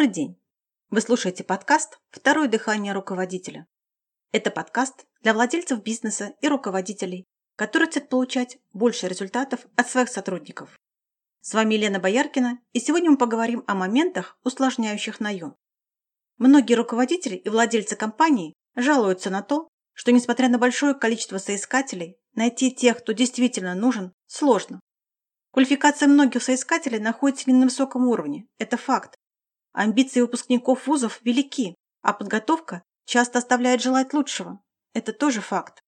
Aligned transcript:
Добрый 0.00 0.14
день! 0.14 0.40
Вы 0.88 1.02
слушаете 1.02 1.44
подкаст 1.44 2.00
«Второе 2.08 2.48
дыхание 2.48 2.94
руководителя». 2.94 3.66
Это 4.32 4.50
подкаст 4.50 5.04
для 5.20 5.34
владельцев 5.34 5.82
бизнеса 5.82 6.32
и 6.40 6.48
руководителей, 6.48 7.26
которые 7.54 7.86
хотят 7.88 8.08
получать 8.08 8.56
больше 8.72 9.08
результатов 9.08 9.66
от 9.76 9.90
своих 9.90 10.08
сотрудников. 10.08 10.74
С 11.42 11.52
вами 11.52 11.74
Елена 11.74 12.00
Бояркина, 12.00 12.60
и 12.72 12.80
сегодня 12.80 13.10
мы 13.10 13.18
поговорим 13.18 13.62
о 13.66 13.74
моментах, 13.74 14.38
усложняющих 14.42 15.20
наем. 15.20 15.54
Многие 16.38 16.76
руководители 16.76 17.36
и 17.36 17.50
владельцы 17.50 17.94
компаний 17.94 18.54
жалуются 18.76 19.28
на 19.28 19.42
то, 19.42 19.68
что 19.92 20.12
несмотря 20.12 20.48
на 20.48 20.56
большое 20.56 20.94
количество 20.94 21.36
соискателей, 21.36 22.16
найти 22.32 22.74
тех, 22.74 23.00
кто 23.00 23.12
действительно 23.12 23.74
нужен, 23.74 24.14
сложно. 24.26 24.80
Квалификация 25.52 26.08
многих 26.08 26.42
соискателей 26.42 27.00
находится 27.00 27.50
не 27.50 27.58
на 27.58 27.66
высоком 27.66 28.08
уровне, 28.08 28.46
это 28.56 28.78
факт, 28.78 29.14
Амбиции 29.72 30.20
выпускников 30.20 30.86
вузов 30.86 31.20
велики, 31.22 31.74
а 32.02 32.12
подготовка 32.12 32.82
часто 33.04 33.38
оставляет 33.38 33.82
желать 33.82 34.12
лучшего. 34.12 34.60
Это 34.94 35.12
тоже 35.12 35.40
факт. 35.40 35.80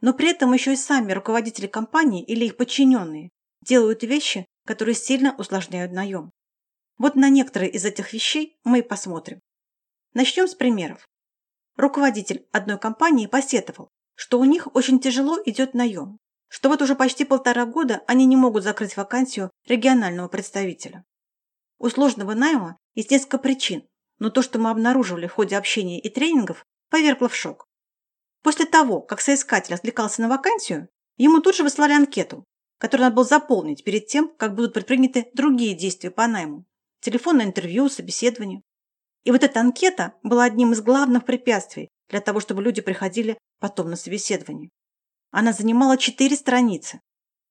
Но 0.00 0.14
при 0.14 0.30
этом 0.30 0.52
еще 0.52 0.72
и 0.72 0.76
сами 0.76 1.12
руководители 1.12 1.66
компании 1.66 2.24
или 2.24 2.46
их 2.46 2.56
подчиненные 2.56 3.30
делают 3.62 4.02
вещи, 4.02 4.46
которые 4.66 4.94
сильно 4.94 5.34
усложняют 5.36 5.92
наем. 5.92 6.32
Вот 6.98 7.14
на 7.14 7.28
некоторые 7.28 7.70
из 7.70 7.84
этих 7.84 8.12
вещей 8.12 8.58
мы 8.64 8.80
и 8.80 8.82
посмотрим. 8.82 9.40
Начнем 10.12 10.48
с 10.48 10.54
примеров. 10.54 11.06
Руководитель 11.76 12.46
одной 12.52 12.78
компании 12.78 13.26
посетовал, 13.26 13.88
что 14.14 14.38
у 14.38 14.44
них 14.44 14.74
очень 14.74 15.00
тяжело 15.00 15.38
идет 15.44 15.72
наем, 15.72 16.18
что 16.48 16.68
вот 16.68 16.82
уже 16.82 16.94
почти 16.94 17.24
полтора 17.24 17.64
года 17.64 18.02
они 18.06 18.26
не 18.26 18.36
могут 18.36 18.64
закрыть 18.64 18.96
вакансию 18.96 19.50
регионального 19.66 20.28
представителя. 20.28 21.04
У 21.78 21.88
сложного 21.88 22.34
найма 22.34 22.76
есть 23.00 23.10
несколько 23.10 23.38
причин, 23.38 23.88
но 24.18 24.30
то, 24.30 24.42
что 24.42 24.58
мы 24.58 24.70
обнаруживали 24.70 25.26
в 25.26 25.32
ходе 25.32 25.56
общения 25.56 25.98
и 25.98 26.08
тренингов, 26.10 26.66
повергло 26.90 27.28
в 27.28 27.34
шок. 27.34 27.66
После 28.42 28.66
того, 28.66 29.00
как 29.00 29.20
соискатель 29.20 29.74
отвлекался 29.74 30.20
на 30.22 30.28
вакансию, 30.28 30.88
ему 31.16 31.40
тут 31.40 31.56
же 31.56 31.62
выслали 31.62 31.92
анкету, 31.92 32.44
которую 32.78 33.06
надо 33.06 33.16
было 33.16 33.24
заполнить 33.24 33.84
перед 33.84 34.06
тем, 34.06 34.30
как 34.36 34.54
будут 34.54 34.74
предприняты 34.74 35.30
другие 35.34 35.74
действия 35.74 36.10
по 36.10 36.26
найму. 36.26 36.66
Телефонное 37.00 37.46
интервью, 37.46 37.88
собеседование. 37.88 38.62
И 39.24 39.30
вот 39.30 39.42
эта 39.42 39.60
анкета 39.60 40.14
была 40.22 40.44
одним 40.44 40.72
из 40.72 40.82
главных 40.82 41.24
препятствий 41.24 41.88
для 42.08 42.20
того, 42.20 42.40
чтобы 42.40 42.62
люди 42.62 42.82
приходили 42.82 43.38
потом 43.60 43.88
на 43.90 43.96
собеседование. 43.96 44.70
Она 45.30 45.52
занимала 45.52 45.96
четыре 45.96 46.36
страницы. 46.36 47.00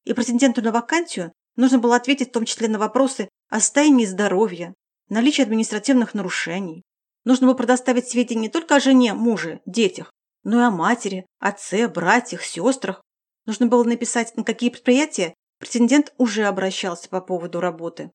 И 0.04 0.14
претенденту 0.14 0.62
на 0.62 0.72
вакансию 0.72 1.34
нужно 1.56 1.80
было 1.80 1.96
ответить 1.96 2.30
в 2.30 2.34
том 2.34 2.46
числе 2.46 2.68
на 2.68 2.78
вопросы 2.78 3.30
о 3.50 3.60
состоянии 3.60 4.06
здоровья, 4.06 4.74
наличии 5.10 5.42
административных 5.42 6.14
нарушений. 6.14 6.84
Нужно 7.26 7.48
было 7.48 7.56
предоставить 7.56 8.08
сведения 8.08 8.44
не 8.44 8.50
только 8.50 8.76
о 8.76 8.80
жене, 8.80 9.14
муже, 9.14 9.62
детях, 9.66 10.12
но 10.44 10.62
и 10.62 10.64
о 10.64 10.72
матери, 10.72 11.26
отце, 11.40 11.88
братьях, 11.88 12.44
сестрах. 12.44 13.02
Нужно 13.46 13.68
было 13.68 13.84
написать, 13.84 14.36
на 14.36 14.44
какие 14.44 14.70
предприятия 14.70 15.34
претендент 15.60 16.14
уже 16.18 16.46
обращался 16.46 17.10
по 17.10 17.22
поводу 17.22 17.60
работы. 17.60 18.12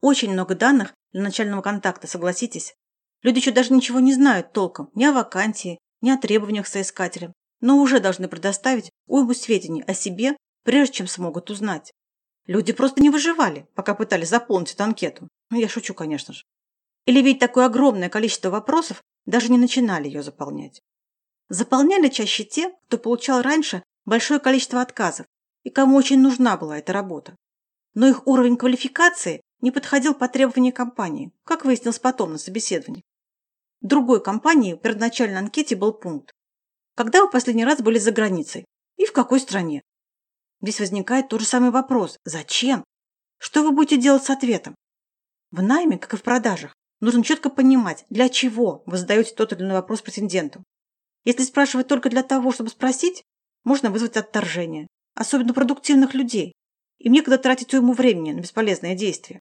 Очень 0.00 0.32
много 0.32 0.54
данных 0.54 0.94
для 1.12 1.22
начального 1.22 1.60
контакта, 1.60 2.06
согласитесь. 2.06 2.74
Люди 3.22 3.38
еще 3.38 3.50
даже 3.50 3.72
ничего 3.72 4.00
не 4.00 4.14
знают 4.14 4.52
толком 4.52 4.90
ни 4.94 5.04
о 5.04 5.12
вакансии, 5.12 5.78
ни 6.00 6.10
о 6.10 6.16
требованиях 6.16 6.66
соискателя, 6.66 7.32
но 7.60 7.78
уже 7.78 8.00
должны 8.00 8.28
предоставить 8.28 8.90
уйму 9.06 9.34
сведений 9.34 9.82
о 9.82 9.92
себе, 9.92 10.36
прежде 10.64 10.94
чем 10.94 11.06
смогут 11.06 11.50
узнать. 11.50 11.92
Люди 12.46 12.72
просто 12.72 13.02
не 13.02 13.10
выживали, 13.10 13.68
пока 13.74 13.94
пытались 13.94 14.30
заполнить 14.30 14.72
эту 14.72 14.84
анкету. 14.84 15.28
Ну, 15.50 15.58
я 15.58 15.68
шучу, 15.68 15.94
конечно 15.94 16.32
же. 16.32 16.44
Или 17.06 17.20
ведь 17.22 17.38
такое 17.38 17.66
огромное 17.66 18.08
количество 18.08 18.50
вопросов 18.50 19.02
даже 19.26 19.50
не 19.50 19.58
начинали 19.58 20.06
ее 20.06 20.22
заполнять. 20.22 20.80
Заполняли 21.48 22.08
чаще 22.08 22.44
те, 22.44 22.72
кто 22.86 22.98
получал 22.98 23.42
раньше 23.42 23.82
большое 24.04 24.38
количество 24.38 24.80
отказов 24.80 25.26
и 25.64 25.70
кому 25.70 25.96
очень 25.96 26.20
нужна 26.20 26.56
была 26.56 26.78
эта 26.78 26.92
работа. 26.92 27.36
Но 27.94 28.06
их 28.06 28.26
уровень 28.26 28.56
квалификации 28.56 29.40
не 29.60 29.72
подходил 29.72 30.14
по 30.14 30.28
требованиям 30.28 30.72
компании, 30.72 31.32
как 31.44 31.64
выяснилось 31.64 31.98
потом 31.98 32.32
на 32.32 32.38
собеседовании. 32.38 33.02
Другой 33.80 34.22
компании 34.22 34.74
в 34.74 34.78
первоначальной 34.78 35.38
анкете 35.38 35.74
был 35.74 35.92
пункт 35.92 36.32
«Когда 36.94 37.22
вы 37.22 37.30
последний 37.30 37.64
раз 37.64 37.80
были 37.80 37.98
за 37.98 38.12
границей? 38.12 38.66
И 38.96 39.04
в 39.04 39.12
какой 39.12 39.40
стране?» 39.40 39.82
Здесь 40.62 40.80
возникает 40.80 41.28
тот 41.28 41.40
же 41.40 41.46
самый 41.46 41.70
вопрос 41.70 42.18
«Зачем?» 42.24 42.84
Что 43.38 43.62
вы 43.62 43.72
будете 43.72 43.96
делать 43.96 44.22
с 44.22 44.30
ответом? 44.30 44.74
В 45.50 45.62
найме, 45.62 45.98
как 45.98 46.14
и 46.14 46.16
в 46.16 46.22
продажах, 46.22 46.74
нужно 47.00 47.24
четко 47.24 47.50
понимать, 47.50 48.04
для 48.08 48.28
чего 48.28 48.82
вы 48.86 48.96
задаете 48.96 49.34
тот 49.34 49.52
или 49.52 49.62
иной 49.62 49.74
вопрос 49.74 50.00
претенденту. 50.02 50.62
Если 51.24 51.42
спрашивать 51.42 51.88
только 51.88 52.08
для 52.08 52.22
того, 52.22 52.52
чтобы 52.52 52.70
спросить, 52.70 53.24
можно 53.64 53.90
вызвать 53.90 54.16
отторжение, 54.16 54.86
особенно 55.14 55.52
продуктивных 55.52 56.14
людей. 56.14 56.52
Им 56.98 57.12
некогда 57.12 57.38
тратить 57.38 57.74
уйму 57.74 57.94
времени 57.94 58.32
на 58.32 58.40
бесполезные 58.40 58.94
действия. 58.94 59.40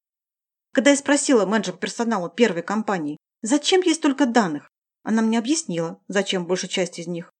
Когда 0.74 0.92
я 0.92 0.98
спросила 0.98 1.46
менеджера 1.46 1.74
по 1.74 1.82
персоналу 1.82 2.30
первой 2.30 2.64
компании, 2.64 3.18
зачем 3.42 3.82
есть 3.82 4.00
столько 4.00 4.26
данных, 4.26 4.70
она 5.04 5.22
мне 5.22 5.38
объяснила, 5.38 6.02
зачем 6.08 6.46
большая 6.46 6.70
часть 6.70 7.00
из 7.00 7.08
них. 7.08 7.32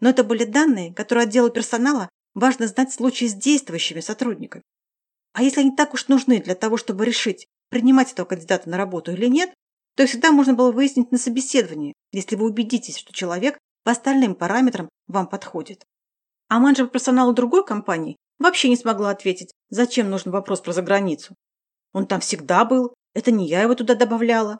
Но 0.00 0.08
это 0.08 0.24
были 0.24 0.44
данные, 0.44 0.94
которые 0.94 1.24
отделу 1.24 1.50
персонала 1.50 2.08
важно 2.34 2.66
знать 2.66 2.90
в 2.90 2.94
случае 2.94 3.28
с 3.30 3.34
действующими 3.34 4.00
сотрудниками. 4.00 4.62
А 5.32 5.42
если 5.42 5.60
они 5.60 5.76
так 5.76 5.94
уж 5.94 6.08
нужны 6.08 6.40
для 6.40 6.54
того, 6.54 6.76
чтобы 6.76 7.04
решить, 7.04 7.46
принимать 7.70 8.12
этого 8.12 8.26
кандидата 8.26 8.68
на 8.68 8.76
работу 8.76 9.12
или 9.12 9.26
нет, 9.26 9.54
то 9.96 10.06
всегда 10.06 10.32
можно 10.32 10.54
было 10.54 10.72
выяснить 10.72 11.10
на 11.10 11.18
собеседовании, 11.18 11.94
если 12.12 12.36
вы 12.36 12.46
убедитесь, 12.46 12.98
что 12.98 13.12
человек 13.12 13.58
по 13.82 13.92
остальным 13.92 14.34
параметрам 14.34 14.88
вам 15.06 15.26
подходит. 15.26 15.84
А 16.48 16.58
менеджер 16.58 16.88
персонала 16.88 17.32
другой 17.32 17.64
компании 17.64 18.16
вообще 18.38 18.68
не 18.68 18.76
смогла 18.76 19.10
ответить, 19.10 19.52
зачем 19.68 20.10
нужен 20.10 20.32
вопрос 20.32 20.60
про 20.60 20.72
заграницу. 20.72 21.34
Он 21.92 22.06
там 22.06 22.20
всегда 22.20 22.64
был, 22.64 22.94
это 23.14 23.30
не 23.30 23.48
я 23.48 23.62
его 23.62 23.74
туда 23.74 23.94
добавляла. 23.94 24.58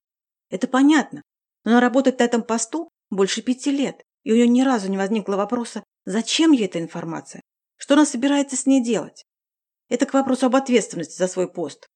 Это 0.50 0.66
понятно, 0.66 1.22
но 1.64 1.72
она 1.72 1.80
работает 1.80 2.18
на 2.18 2.24
этом 2.24 2.42
посту 2.42 2.90
больше 3.10 3.42
пяти 3.42 3.70
лет, 3.70 4.02
и 4.22 4.32
у 4.32 4.34
нее 4.34 4.48
ни 4.48 4.62
разу 4.62 4.90
не 4.90 4.96
возникло 4.96 5.36
вопроса, 5.36 5.84
зачем 6.04 6.52
ей 6.52 6.66
эта 6.66 6.80
информация, 6.80 7.42
что 7.76 7.94
она 7.94 8.04
собирается 8.04 8.56
с 8.56 8.66
ней 8.66 8.82
делать. 8.82 9.24
Это 9.88 10.06
к 10.06 10.14
вопросу 10.14 10.46
об 10.46 10.56
ответственности 10.56 11.18
за 11.18 11.26
свой 11.26 11.50
пост. 11.50 11.88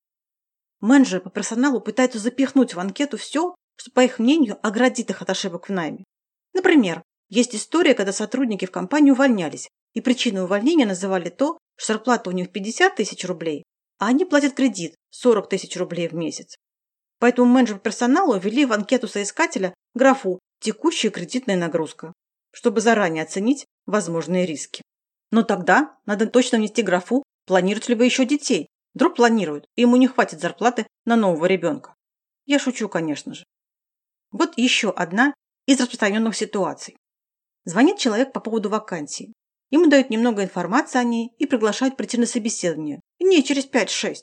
Менеджеры 0.81 1.23
по 1.23 1.31
персоналу 1.31 1.81
пытаются 1.81 2.19
запихнуть 2.19 2.75
в 2.75 2.81
анкету 2.81 3.17
все, 3.17 3.55
что, 3.77 3.91
по 3.91 4.01
их 4.01 4.19
мнению, 4.19 4.59
оградит 4.63 5.11
их 5.11 5.23
от 5.23 5.31
ошибок 5.31 5.69
в 5.69 5.73
найме. 5.73 6.05
Например, 6.53 7.03
есть 7.29 7.55
история, 7.55 7.95
когда 7.95 8.13
сотрудники 8.13 8.67
в 8.67 8.71
компании 8.71 9.11
увольнялись, 9.11 9.69
и 9.95 10.01
причиной 10.01 10.45
увольнения 10.45 10.87
называли 10.87 11.31
то, 11.31 11.59
что 11.77 11.95
зарплата 11.95 12.31
у 12.31 12.33
них 12.33 12.53
50 12.53 12.97
тысяч 12.97 13.25
рублей, 13.25 13.65
а 13.99 14.09
они 14.09 14.25
платят 14.25 14.55
кредит 14.55 14.95
40 15.11 15.49
тысяч 15.49 15.77
рублей 15.77 16.09
в 16.09 16.15
месяц. 16.15 16.57
Поэтому 17.19 17.51
менеджер 17.51 17.79
персонала 17.79 18.39
ввели 18.39 18.67
в 18.67 18.73
анкету 18.73 19.09
соискателя 19.09 19.75
графу 19.95 20.41
«текущая 20.61 21.11
кредитная 21.11 21.57
нагрузка», 21.57 22.13
чтобы 22.53 22.81
заранее 22.81 23.23
оценить 23.23 23.67
возможные 23.87 24.47
риски. 24.47 24.83
Но 25.31 25.43
тогда 25.43 25.97
надо 26.07 26.27
точно 26.27 26.59
внести 26.59 26.83
графу 26.83 27.23
«планируете 27.47 27.93
ли 27.93 27.99
вы 27.99 28.05
еще 28.05 28.25
детей?», 28.25 28.69
Вдруг 28.95 29.17
планируют, 29.17 29.69
и 29.75 29.83
ему 29.83 29.97
не 29.97 30.07
хватит 30.07 30.41
зарплаты 30.41 30.87
на 31.05 31.17
нового 31.17 31.47
ребенка. 31.47 31.95
Я 32.47 32.59
шучу, 32.59 32.89
конечно 32.89 33.35
же. 33.35 33.45
Вот 34.31 34.57
еще 34.57 34.91
одна 34.91 35.35
из 35.67 35.81
распространенных 35.81 36.37
ситуаций. 36.37 36.97
Звонит 37.65 37.99
человек 37.99 38.33
по 38.33 38.41
поводу 38.41 38.69
вакансии. 38.69 39.33
Ему 39.71 39.87
дают 39.87 40.11
немного 40.11 40.45
информации 40.45 40.99
о 40.99 41.05
ней 41.05 41.33
и 41.39 41.47
приглашают 41.47 41.97
прийти 41.97 42.19
на 42.19 42.27
собеседование. 42.27 43.01
Не 43.19 43.43
через 43.43 43.67
5-6. 43.67 44.17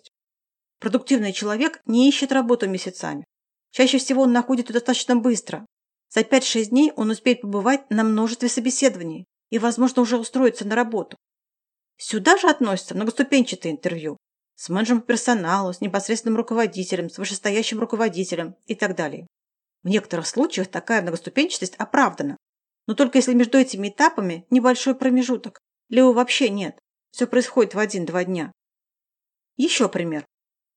Продуктивный 0.79 1.33
человек 1.33 1.81
не 1.85 2.07
ищет 2.07 2.31
работу 2.31 2.69
месяцами. 2.69 3.25
Чаще 3.71 3.97
всего 3.97 4.23
он 4.23 4.31
находит 4.31 4.69
ее 4.69 4.73
достаточно 4.73 5.15
быстро. 5.15 5.65
За 6.09 6.21
5-6 6.21 6.65
дней 6.65 6.91
он 6.95 7.09
успеет 7.09 7.41
побывать 7.41 7.89
на 7.89 8.03
множестве 8.03 8.49
собеседований 8.49 9.25
и, 9.49 9.59
возможно, 9.59 10.01
уже 10.01 10.17
устроиться 10.17 10.65
на 10.65 10.75
работу. 10.75 11.17
Сюда 11.97 12.37
же 12.37 12.47
относятся 12.47 12.95
многоступенчатые 12.95 13.73
интервью, 13.73 14.17
с 14.61 14.69
менеджером 14.69 15.01
персонала, 15.01 15.71
с 15.71 15.81
непосредственным 15.81 16.37
руководителем, 16.37 17.09
с 17.09 17.17
вышестоящим 17.17 17.79
руководителем 17.79 18.55
и 18.67 18.75
так 18.75 18.95
далее. 18.95 19.25
В 19.81 19.87
некоторых 19.87 20.27
случаях 20.27 20.67
такая 20.67 21.01
многоступенчатость 21.01 21.73
оправдана, 21.77 22.37
но 22.85 22.93
только 22.93 23.17
если 23.17 23.33
между 23.33 23.57
этими 23.57 23.89
этапами 23.89 24.45
небольшой 24.51 24.93
промежуток, 24.93 25.59
или 25.89 25.97
его 25.97 26.13
вообще 26.13 26.51
нет. 26.51 26.77
Все 27.09 27.25
происходит 27.25 27.73
в 27.73 27.79
один-два 27.79 28.23
дня. 28.23 28.51
Еще 29.57 29.89
пример. 29.89 30.27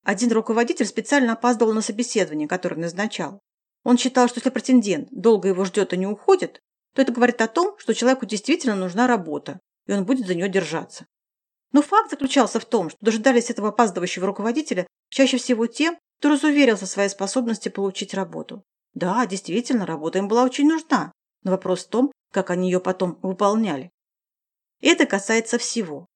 Один 0.02 0.32
руководитель 0.32 0.86
специально 0.86 1.34
опаздывал 1.34 1.74
на 1.74 1.82
собеседование, 1.82 2.48
которое 2.48 2.76
назначал. 2.76 3.38
Он 3.82 3.98
считал, 3.98 4.28
что 4.28 4.38
если 4.38 4.48
претендент 4.48 5.08
долго 5.10 5.48
его 5.48 5.66
ждет 5.66 5.92
и 5.92 5.98
не 5.98 6.06
уходит, 6.06 6.58
то 6.94 7.02
это 7.02 7.12
говорит 7.12 7.42
о 7.42 7.48
том, 7.48 7.76
что 7.76 7.92
человеку 7.92 8.24
действительно 8.24 8.76
нужна 8.76 9.06
работа, 9.06 9.60
и 9.86 9.92
он 9.92 10.06
будет 10.06 10.26
за 10.26 10.34
нее 10.34 10.48
держаться. 10.48 11.04
Но 11.74 11.82
факт 11.82 12.08
заключался 12.08 12.60
в 12.60 12.64
том, 12.64 12.88
что 12.88 12.98
дожидались 13.00 13.50
этого 13.50 13.70
опаздывающего 13.70 14.28
руководителя 14.28 14.86
чаще 15.08 15.38
всего 15.38 15.66
те, 15.66 15.98
то 16.20 16.30
разуверился 16.30 16.86
в 16.86 16.88
своей 16.88 17.08
способности 17.08 17.68
получить 17.68 18.14
работу. 18.14 18.62
Да, 18.94 19.26
действительно, 19.26 19.84
работа 19.84 20.18
им 20.18 20.28
была 20.28 20.44
очень 20.44 20.68
нужна, 20.68 21.10
но 21.42 21.50
вопрос 21.50 21.84
в 21.84 21.88
том, 21.88 22.12
как 22.30 22.50
они 22.50 22.70
ее 22.70 22.78
потом 22.78 23.18
выполняли. 23.22 23.90
Это 24.82 25.04
касается 25.04 25.58
всего. 25.58 26.06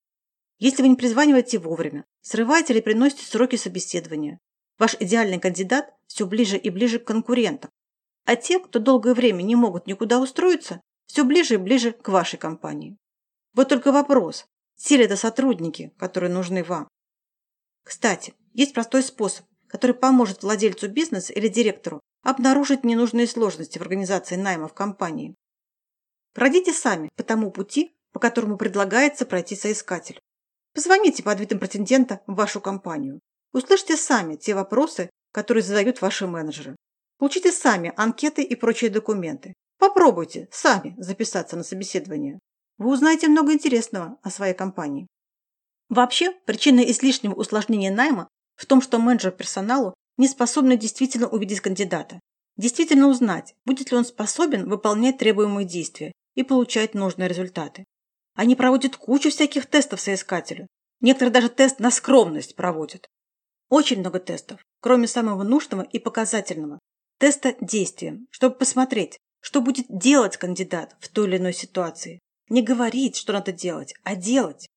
Если 0.60 0.81
вы 0.81 0.90
не 0.90 0.94
призваниваете 0.94 1.58
вовремя, 1.58 2.05
срываете 2.20 2.72
или 2.72 2.81
приносите 2.81 3.26
сроки 3.26 3.56
собеседования, 3.56 4.38
ваш 4.78 4.94
идеальный 5.00 5.40
кандидат 5.40 5.93
все 6.06 6.25
ближе 6.25 6.56
и 6.56 6.70
ближе 6.70 7.00
к 7.00 7.05
конкурентам. 7.05 7.69
А 8.26 8.37
те, 8.37 8.60
кто 8.60 8.78
долгое 8.78 9.12
время 9.12 9.43
не 9.43 9.56
могут 9.56 9.88
никуда 9.88 10.20
устроиться, 10.20 10.81
все 11.06 11.25
ближе 11.25 11.55
и 11.55 11.56
ближе 11.56 11.90
к 11.90 12.06
вашей 12.10 12.38
компании. 12.38 12.96
Вот 13.55 13.69
только 13.69 13.90
вопрос, 13.90 14.46
ли 14.96 15.04
это 15.04 15.16
сотрудники, 15.16 15.92
которые 15.98 16.32
нужны 16.32 16.62
вам? 16.62 16.88
Кстати, 17.84 18.34
есть 18.54 18.75
простой 18.75 19.02
способ, 19.02 19.44
который 19.66 19.94
поможет 19.94 20.42
владельцу 20.42 20.88
бизнеса 20.88 21.32
или 21.32 21.48
директору 21.48 22.00
обнаружить 22.22 22.84
ненужные 22.84 23.26
сложности 23.26 23.78
в 23.78 23.82
организации 23.82 24.36
найма 24.36 24.69
в 24.69 24.75
компании. 24.75 25.34
Пройдите 26.34 26.72
сами 26.72 27.08
по 27.16 27.22
тому 27.22 27.50
пути, 27.50 27.96
по 28.12 28.20
которому 28.20 28.56
предлагается 28.56 29.26
пройти 29.26 29.56
соискатель. 29.56 30.20
Позвоните 30.75 31.22
под 31.22 31.40
видом 31.40 31.58
претендента 31.58 32.20
в 32.26 32.34
вашу 32.34 32.60
компанию. 32.60 33.20
Услышьте 33.52 33.96
сами 33.96 34.36
те 34.36 34.54
вопросы, 34.54 35.10
которые 35.32 35.62
задают 35.62 36.00
ваши 36.00 36.26
менеджеры. 36.26 36.76
Получите 37.19 37.50
сами 37.50 37.92
анкеты 37.96 38.42
и 38.42 38.54
прочие 38.54 38.90
документы. 38.90 39.54
Попробуйте 39.78 40.48
сами 40.52 40.94
записаться 40.98 41.56
на 41.56 41.64
собеседование. 41.64 42.38
Вы 42.78 42.92
узнаете 42.92 43.28
много 43.28 43.52
интересного 43.52 44.19
о 44.22 44.30
своей 44.30 44.54
компании. 44.54 45.08
Вообще, 45.88 46.32
причина 46.46 46.80
излишнего 46.80 47.34
усложнения 47.34 47.92
найма 47.92 48.28
в 48.56 48.66
том, 48.66 48.80
что 48.80 48.98
менеджер 48.98 49.32
персоналу 49.32 49.94
не 50.16 50.28
способны 50.28 50.76
действительно 50.76 51.28
увидеть 51.28 51.60
кандидата, 51.60 52.20
действительно 52.56 53.08
узнать, 53.08 53.54
будет 53.64 53.90
ли 53.90 53.96
он 53.96 54.04
способен 54.04 54.69
выполнять 54.69 55.19
требуемые 55.19 55.66
действия 55.66 56.12
и 56.34 56.42
получать 56.42 56.94
нужные 56.94 57.28
результаты. 57.28 57.84
Они 58.34 58.54
проводят 58.54 58.96
кучу 58.96 59.31
всяких 59.31 59.66
тестов 59.66 60.00
соискателю. 60.00 60.69
Некоторые 61.00 61.32
даже 61.32 61.48
тест 61.48 61.81
на 61.81 61.90
скромность 61.90 62.54
проводят. 62.54 63.08
Очень 63.69 64.00
много 64.00 64.20
тестов, 64.20 64.60
кроме 64.81 65.06
самого 65.08 65.42
нужного 65.42 65.82
и 65.82 65.98
показательного. 65.98 66.78
Теста 67.19 67.56
действием, 67.60 68.26
чтобы 68.31 68.56
посмотреть, 68.56 69.19
что 69.40 69.60
будет 69.60 69.86
делать 69.88 70.36
кандидат 70.36 70.96
в 71.00 71.08
той 71.08 71.26
или 71.28 71.36
иной 71.38 71.52
ситуации. 71.52 72.20
Не 72.48 72.62
говорить, 72.62 73.16
что 73.16 73.32
надо 73.32 73.52
делать, 73.52 73.94
а 74.04 74.16
делать. 74.16 74.68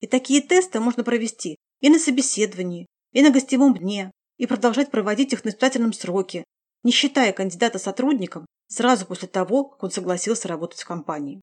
И 0.00 0.06
такие 0.06 0.40
тесты 0.40 0.80
можно 0.80 1.02
провести 1.02 1.56
и 1.80 1.90
на 1.90 1.98
собеседовании, 1.98 2.86
и 3.12 3.22
на 3.22 3.30
гостевом 3.30 3.74
дне, 3.74 4.10
и 4.38 4.46
продолжать 4.46 4.90
проводить 4.90 5.32
их 5.32 5.44
на 5.44 5.50
испытательном 5.50 5.92
сроке, 5.92 6.44
не 6.82 6.92
считая 6.92 7.32
кандидата 7.32 7.78
сотрудником 7.78 8.46
сразу 8.68 9.06
после 9.06 9.28
того, 9.28 9.64
как 9.64 9.82
он 9.82 9.90
согласился 9.90 10.48
работать 10.48 10.80
в 10.80 10.86
компании. 10.86 11.40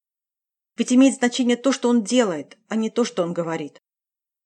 Ведь 0.78 0.92
имеет 0.94 1.16
значение 1.16 1.58
то, 1.58 1.72
что 1.72 1.90
он 1.90 2.04
делает, 2.04 2.58
а 2.68 2.76
не 2.76 2.90
то, 2.90 3.04
что 3.04 3.24
он 3.24 3.34
говорит. 3.34 3.80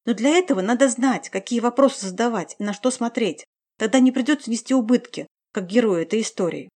Но 0.05 0.13
для 0.13 0.31
этого 0.31 0.61
надо 0.61 0.89
знать, 0.89 1.29
какие 1.29 1.59
вопросы 1.59 2.07
задавать 2.07 2.55
и 2.59 2.63
на 2.63 2.73
что 2.73 2.91
смотреть. 2.91 3.45
Тогда 3.77 3.99
не 3.99 4.11
придется 4.11 4.49
нести 4.49 4.73
убытки, 4.73 5.27
как 5.51 5.67
герои 5.67 6.03
этой 6.03 6.21
истории. 6.21 6.69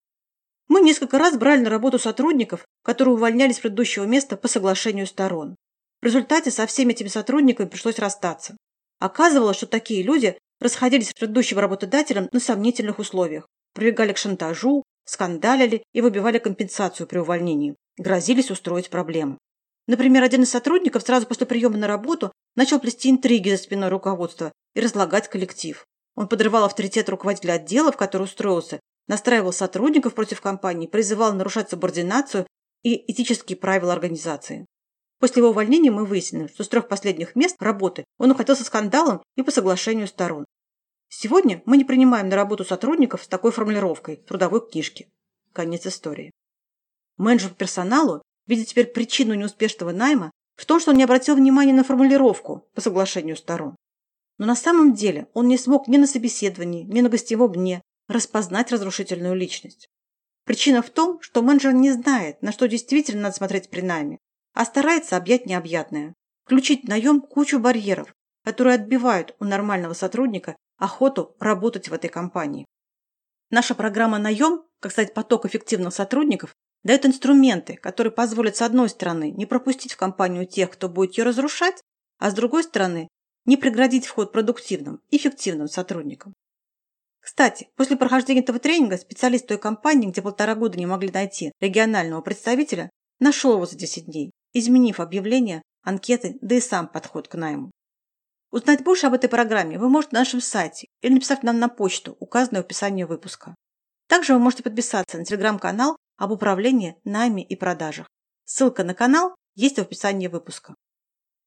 Мы 0.71 0.79
несколько 0.79 1.17
раз 1.17 1.35
брали 1.35 1.59
на 1.59 1.69
работу 1.69 1.99
сотрудников, 1.99 2.65
которые 2.81 3.15
увольнялись 3.15 3.57
с 3.57 3.59
предыдущего 3.59 4.05
места 4.05 4.37
по 4.37 4.47
соглашению 4.47 5.05
сторон. 5.05 5.57
В 6.01 6.05
результате 6.05 6.49
со 6.49 6.65
всеми 6.65 6.93
этими 6.93 7.09
сотрудниками 7.09 7.67
пришлось 7.67 7.99
расстаться. 7.99 8.55
Оказывалось, 8.97 9.57
что 9.57 9.67
такие 9.67 10.01
люди 10.01 10.37
расходились 10.61 11.09
с 11.09 11.13
предыдущим 11.13 11.59
работодателем 11.59 12.29
на 12.31 12.39
сомнительных 12.39 12.99
условиях, 12.99 13.47
прибегали 13.73 14.13
к 14.13 14.17
шантажу, 14.17 14.83
скандалили 15.03 15.83
и 15.91 15.99
выбивали 15.99 16.37
компенсацию 16.37 17.05
при 17.05 17.17
увольнении, 17.17 17.75
грозились 17.97 18.49
устроить 18.49 18.89
проблемы. 18.89 19.37
Например, 19.87 20.23
один 20.23 20.43
из 20.43 20.51
сотрудников 20.51 21.03
сразу 21.03 21.27
после 21.27 21.47
приема 21.47 21.75
на 21.75 21.87
работу 21.87 22.31
начал 22.55 22.79
плести 22.79 23.09
интриги 23.09 23.49
за 23.49 23.57
спиной 23.57 23.89
руководства 23.89 24.53
и 24.73 24.79
разлагать 24.79 25.27
коллектив. 25.27 25.83
Он 26.15 26.29
подрывал 26.29 26.63
авторитет 26.63 27.09
руководителя 27.09 27.55
отдела, 27.55 27.91
в 27.91 27.97
который 27.97 28.23
устроился, 28.23 28.79
настраивал 29.07 29.53
сотрудников 29.53 30.13
против 30.13 30.41
компании, 30.41 30.87
призывал 30.87 31.33
нарушать 31.33 31.69
субординацию 31.69 32.47
и 32.83 33.11
этические 33.11 33.57
правила 33.57 33.93
организации. 33.93 34.65
После 35.19 35.41
его 35.41 35.49
увольнения 35.49 35.91
мы 35.91 36.05
выяснили, 36.05 36.47
что 36.47 36.63
с 36.63 36.67
трех 36.67 36.87
последних 36.87 37.35
мест 37.35 37.61
работы 37.61 38.05
он 38.17 38.31
уходил 38.31 38.55
со 38.55 38.63
скандалом 38.63 39.21
и 39.35 39.43
по 39.43 39.51
соглашению 39.51 40.07
сторон. 40.07 40.45
Сегодня 41.09 41.61
мы 41.65 41.77
не 41.77 41.83
принимаем 41.83 42.29
на 42.29 42.35
работу 42.35 42.65
сотрудников 42.65 43.23
с 43.23 43.27
такой 43.27 43.51
формулировкой 43.51 44.15
трудовой 44.15 44.67
книжки. 44.67 45.09
Конец 45.53 45.85
истории. 45.85 46.31
Менеджер 47.17 47.49
по 47.49 47.55
персоналу 47.55 48.23
видит 48.47 48.67
теперь 48.67 48.87
причину 48.87 49.33
неуспешного 49.35 49.91
найма 49.91 50.31
в 50.55 50.65
том, 50.65 50.79
что 50.79 50.91
он 50.91 50.97
не 50.97 51.03
обратил 51.03 51.35
внимания 51.35 51.73
на 51.73 51.83
формулировку 51.83 52.65
по 52.73 52.81
соглашению 52.81 53.35
сторон. 53.35 53.75
Но 54.37 54.47
на 54.47 54.55
самом 54.55 54.93
деле 54.93 55.27
он 55.33 55.47
не 55.47 55.57
смог 55.57 55.87
ни 55.87 55.97
на 55.97 56.07
собеседовании, 56.07 56.83
ни 56.83 57.01
на 57.01 57.09
гостевом 57.09 57.51
дне 57.51 57.81
распознать 58.11 58.71
разрушительную 58.71 59.35
личность. 59.35 59.89
Причина 60.45 60.81
в 60.81 60.89
том, 60.89 61.21
что 61.21 61.41
менеджер 61.41 61.73
не 61.73 61.91
знает, 61.91 62.41
на 62.41 62.51
что 62.51 62.67
действительно 62.67 63.23
надо 63.23 63.35
смотреть 63.35 63.69
при 63.69 63.81
найме, 63.81 64.17
а 64.53 64.65
старается 64.65 65.17
объять 65.17 65.45
необъятное. 65.45 66.13
Включить 66.45 66.83
в 66.85 66.89
наем 66.89 67.21
кучу 67.21 67.59
барьеров, 67.59 68.13
которые 68.43 68.75
отбивают 68.75 69.35
у 69.39 69.45
нормального 69.45 69.93
сотрудника 69.93 70.55
охоту 70.77 71.35
работать 71.39 71.89
в 71.89 71.93
этой 71.93 72.09
компании. 72.09 72.65
Наша 73.51 73.75
программа 73.75 74.17
«Наем», 74.17 74.63
как 74.79 74.91
стать 74.91 75.13
поток 75.13 75.45
эффективных 75.45 75.93
сотрудников, 75.93 76.55
дает 76.83 77.05
инструменты, 77.05 77.75
которые 77.75 78.11
позволят, 78.11 78.55
с 78.55 78.61
одной 78.61 78.89
стороны, 78.89 79.31
не 79.31 79.45
пропустить 79.45 79.93
в 79.93 79.97
компанию 79.97 80.47
тех, 80.47 80.71
кто 80.71 80.89
будет 80.89 81.17
ее 81.17 81.23
разрушать, 81.23 81.81
а 82.17 82.31
с 82.31 82.33
другой 82.33 82.63
стороны, 82.63 83.07
не 83.45 83.57
преградить 83.57 84.07
вход 84.07 84.31
продуктивным, 84.31 85.01
эффективным 85.11 85.67
сотрудникам. 85.67 86.33
Кстати, 87.21 87.69
после 87.75 87.95
прохождения 87.95 88.41
этого 88.41 88.59
тренинга 88.59 88.97
специалист 88.97 89.47
той 89.47 89.57
компании, 89.57 90.09
где 90.09 90.21
полтора 90.21 90.55
года 90.55 90.77
не 90.77 90.85
могли 90.85 91.11
найти 91.11 91.53
регионального 91.61 92.21
представителя, 92.21 92.89
нашел 93.19 93.53
его 93.53 93.65
за 93.65 93.77
10 93.77 94.07
дней 94.07 94.31
изменив 94.53 94.99
объявление, 94.99 95.61
анкеты, 95.81 96.37
да 96.41 96.55
и 96.55 96.61
сам 96.61 96.87
подход 96.87 97.27
к 97.27 97.35
найму. 97.35 97.71
Узнать 98.51 98.83
больше 98.83 99.07
об 99.07 99.13
этой 99.13 99.29
программе 99.29 99.79
вы 99.79 99.89
можете 99.89 100.15
на 100.15 100.19
нашем 100.19 100.41
сайте 100.41 100.87
или 101.01 101.13
написать 101.13 101.43
нам 101.43 101.59
на 101.59 101.69
почту, 101.69 102.17
указанную 102.19 102.63
в 102.63 102.65
описании 102.65 103.03
выпуска. 103.03 103.55
Также 104.07 104.33
вы 104.33 104.39
можете 104.39 104.63
подписаться 104.63 105.17
на 105.17 105.23
телеграм-канал 105.23 105.95
об 106.17 106.31
управлении, 106.31 106.97
найме 107.05 107.43
и 107.43 107.55
продажах. 107.55 108.07
Ссылка 108.43 108.83
на 108.83 108.93
канал 108.93 109.35
есть 109.55 109.77
в 109.77 109.81
описании 109.81 110.27
выпуска. 110.27 110.75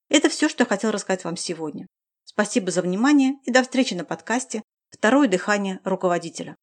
Это 0.09 0.31
все, 0.31 0.49
что 0.49 0.62
я 0.62 0.66
хотел 0.66 0.90
рассказать 0.90 1.25
вам 1.25 1.37
сегодня. 1.37 1.87
Спасибо 2.25 2.71
за 2.71 2.81
внимание 2.81 3.35
и 3.45 3.52
до 3.52 3.62
встречи 3.62 3.93
на 3.93 4.04
подкасте 4.04 4.62
«Второе 5.04 5.28
дыхание 5.28 5.80
руководителя». 5.84 6.56